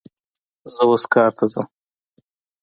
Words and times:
زه 0.73 0.83
اوس 0.89 1.03
کار 1.13 1.31
ته 1.37 1.45
ځم 1.53 1.67